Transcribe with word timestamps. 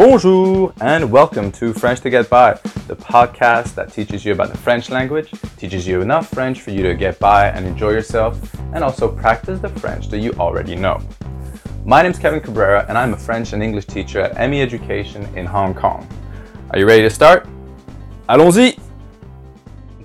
Bonjour 0.00 0.72
and 0.80 1.12
welcome 1.12 1.52
to 1.52 1.74
French 1.74 2.00
to 2.00 2.08
Get 2.08 2.30
By, 2.30 2.54
the 2.88 2.96
podcast 2.96 3.74
that 3.74 3.92
teaches 3.92 4.24
you 4.24 4.32
about 4.32 4.50
the 4.50 4.56
French 4.56 4.88
language, 4.88 5.30
teaches 5.58 5.86
you 5.86 6.00
enough 6.00 6.30
French 6.30 6.62
for 6.62 6.70
you 6.70 6.82
to 6.84 6.94
get 6.94 7.18
by 7.18 7.48
and 7.48 7.66
enjoy 7.66 7.90
yourself, 7.90 8.54
and 8.72 8.82
also 8.82 9.14
practice 9.14 9.60
the 9.60 9.68
French 9.68 10.08
that 10.08 10.20
you 10.20 10.32
already 10.38 10.74
know. 10.74 10.98
My 11.84 12.00
name 12.00 12.12
is 12.12 12.18
Kevin 12.18 12.40
Cabrera 12.40 12.86
and 12.88 12.96
I'm 12.96 13.12
a 13.12 13.16
French 13.18 13.52
and 13.52 13.62
English 13.62 13.84
teacher 13.84 14.20
at 14.20 14.48
ME 14.48 14.62
Education 14.62 15.22
in 15.36 15.44
Hong 15.44 15.74
Kong. 15.74 16.08
Are 16.70 16.78
you 16.78 16.86
ready 16.86 17.02
to 17.02 17.10
start? 17.10 17.46
Allons-y! 18.26 18.78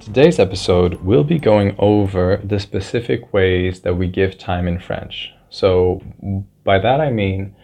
Today's 0.02 0.39
episode 0.39 0.96
we'll 0.96 1.23
be 1.23 1.39
going 1.39 1.73
over 1.80 2.41
the 2.43 2.59
specific 2.59 3.32
ways 3.32 3.80
that 3.80 3.96
we 3.96 4.09
give 4.09 4.38
time 4.38 4.68
in 4.68 4.77
French. 4.77 5.32
So, 5.50 6.02
by 6.66 6.80
that 6.80 7.00
I 7.00 7.12
mean, 7.12 7.55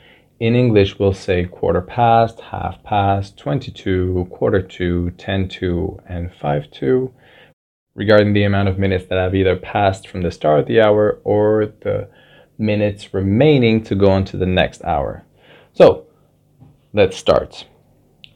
in 0.42 0.56
English, 0.56 0.98
we'll 0.98 1.14
say 1.14 1.46
quarter 1.46 1.82
past, 1.82 2.40
half 2.40 2.82
past, 2.82 3.38
22, 3.38 4.28
quarter 4.32 4.60
to, 4.60 5.12
10 5.12 5.48
to, 5.48 6.00
and 6.10 6.34
5 6.34 6.72
to, 6.72 7.14
regarding 7.94 8.34
the 8.34 8.44
amount 8.44 8.68
of 8.68 8.80
minutes 8.80 9.06
that 9.08 9.20
have 9.20 9.36
either 9.36 9.56
passed 9.56 10.08
from 10.08 10.24
the 10.24 10.32
start 10.32 10.62
of 10.62 10.66
the 10.66 10.82
hour 10.82 11.22
or 11.24 11.68
the 11.82 12.10
minutes 12.58 13.14
remaining 13.14 13.84
to 13.84 13.94
go 13.94 14.18
into 14.18 14.36
the 14.36 14.48
next 14.48 14.84
hour. 14.84 15.24
So, 15.74 16.08
let's 16.92 17.18
start. 17.18 17.68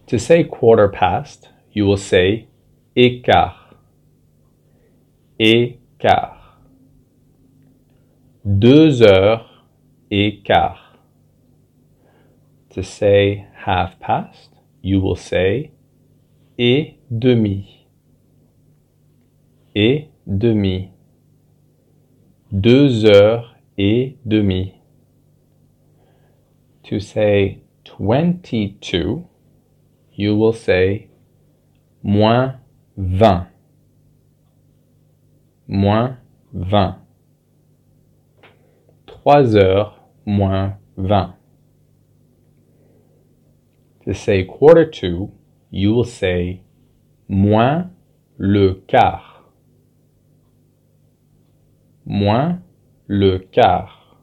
To 0.05 0.20
say 0.20 0.44
quarter 0.44 0.88
past, 0.88 1.49
you 1.72 1.85
will 1.85 1.98
say 1.98 2.48
et 2.96 3.24
quart. 3.26 3.55
Écart. 5.40 6.38
Deux 8.60 9.02
heures 9.02 9.49
et 10.12 10.44
quart. 10.46 10.84
To 12.75 12.84
say 12.84 13.47
half 13.55 13.97
past, 14.02 14.49
you 14.81 14.99
will 14.99 15.15
say 15.15 15.71
et 16.59 16.99
demi. 17.09 17.87
Et 19.73 20.09
demi. 20.27 20.90
Deux 22.51 23.05
heures 23.05 23.55
et 23.77 24.17
demi. 24.26 24.73
To 26.84 26.99
say 26.99 27.62
22, 27.85 29.23
you 30.12 30.35
will 30.35 30.51
say 30.51 31.07
moins 32.04 32.55
vingt. 32.98 33.48
Moins 35.70 36.17
vingt. 36.54 36.98
Trois 39.05 39.55
heures 39.55 39.98
moins 40.26 40.77
vingt. 40.98 41.35
To 44.05 44.13
say 44.13 44.43
quarter 44.43 44.85
to, 44.85 45.31
you 45.71 45.93
will 45.93 46.03
say 46.03 46.61
moins 47.27 47.89
le 48.37 48.75
quart. 48.87 49.43
Moins 52.05 52.61
le 53.07 53.39
quart. 53.39 54.17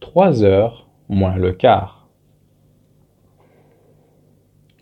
Trois 0.00 0.42
heures 0.42 0.88
moins 1.06 1.36
le 1.36 1.52
quart. 1.52 2.08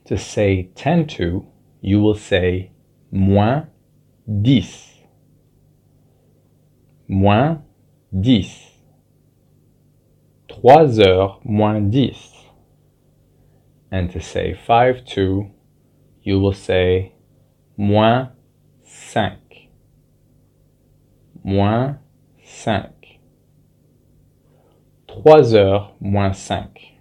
To 0.04 0.16
say 0.16 0.70
ten 0.76 1.08
to, 1.08 1.44
you 1.80 2.00
will 2.00 2.14
say 2.14 2.70
moins 3.10 3.66
dix. 4.28 5.02
Moins 7.08 7.60
dix. 8.12 8.70
Trois 10.46 11.00
heures 11.00 11.40
moins 11.44 11.80
dix. 11.80 12.35
And 13.96 14.10
to 14.10 14.20
say 14.20 14.52
five 14.52 15.06
to, 15.14 15.50
you 16.22 16.38
will 16.38 16.52
say 16.52 17.14
moins 17.78 18.28
cinq. 18.84 19.70
Moins 21.42 21.96
cinq. 22.44 23.20
Trois 25.08 25.50
heures 25.54 25.92
moins 25.98 26.36
cinq. 26.36 26.98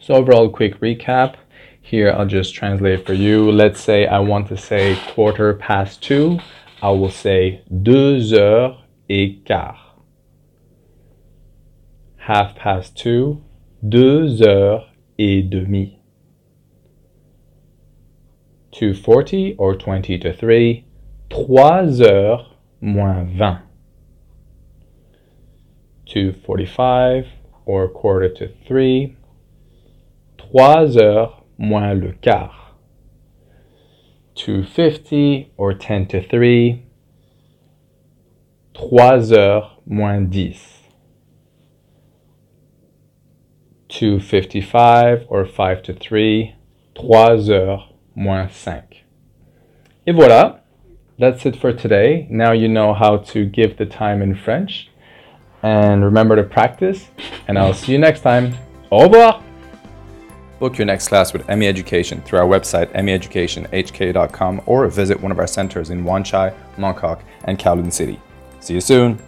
So 0.00 0.14
overall, 0.14 0.48
quick 0.48 0.80
recap. 0.80 1.36
Here, 1.80 2.10
I'll 2.10 2.26
just 2.26 2.56
translate 2.56 3.06
for 3.06 3.14
you. 3.14 3.48
Let's 3.52 3.80
say 3.80 4.04
I 4.04 4.18
want 4.18 4.48
to 4.48 4.56
say 4.56 4.98
quarter 5.14 5.54
past 5.54 6.02
two. 6.02 6.40
I 6.82 6.90
will 6.90 7.12
say 7.12 7.62
deux 7.70 8.32
heures 8.32 8.78
et 9.08 9.46
quart. 9.46 9.76
Half 12.16 12.56
past 12.56 12.96
two, 12.96 13.44
deux 13.88 14.42
heures 14.42 14.82
et 15.18 15.42
demi. 15.42 15.98
240 18.72 19.56
or 19.58 19.74
20 19.74 20.18
to 20.18 20.32
3, 20.32 20.84
trois 21.30 22.00
heures 22.00 22.54
moins 22.80 23.24
vingt. 23.24 23.62
245 26.06 27.26
or 27.66 27.88
quarter 27.88 28.28
to 28.28 28.48
3, 28.66 29.16
trois 30.38 30.96
heures 30.96 31.42
moins 31.58 31.94
le 31.94 32.12
quart. 32.22 32.76
250 34.36 35.52
or 35.56 35.74
10 35.74 36.06
to 36.06 36.20
3, 36.22 36.82
trois 38.72 39.32
heures 39.32 39.80
moins 39.86 40.20
dix. 43.98 44.28
255 44.28 45.26
or 45.28 45.46
5 45.46 45.82
to 45.82 45.92
3, 45.92 46.54
trois 46.94 47.48
heures 47.48 47.80
moins 48.14 48.48
cinq. 48.52 49.04
Et 50.06 50.12
voilà, 50.12 50.60
that's 51.18 51.44
it 51.46 51.56
for 51.56 51.72
today. 51.72 52.26
Now 52.30 52.52
you 52.52 52.68
know 52.68 52.94
how 52.94 53.18
to 53.18 53.44
give 53.44 53.76
the 53.76 53.86
time 53.86 54.22
in 54.22 54.34
French. 54.34 54.90
And 55.62 56.04
remember 56.04 56.36
to 56.36 56.44
practice, 56.44 57.08
and 57.48 57.58
I'll 57.58 57.74
see 57.74 57.92
you 57.92 57.98
next 57.98 58.20
time. 58.20 58.54
Au 58.90 59.04
revoir! 59.04 59.42
Book 60.60 60.78
your 60.78 60.86
next 60.86 61.08
class 61.08 61.32
with 61.32 61.48
ME 61.48 61.66
Education 61.66 62.22
through 62.22 62.38
our 62.38 62.46
website, 62.46 62.92
meeducationhk.com, 62.92 64.62
or 64.66 64.86
visit 64.88 65.20
one 65.20 65.32
of 65.32 65.38
our 65.38 65.46
centers 65.46 65.90
in 65.90 66.04
Wan 66.04 66.24
Chai, 66.24 66.54
Mongkok, 66.76 67.22
and 67.44 67.58
Kowloon 67.58 67.92
City. 67.92 68.20
See 68.60 68.74
you 68.74 68.80
soon! 68.80 69.20